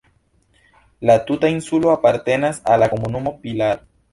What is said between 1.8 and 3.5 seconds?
apartenas al la komunumo